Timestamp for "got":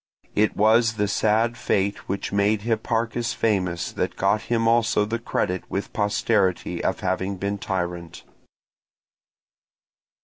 4.15-4.41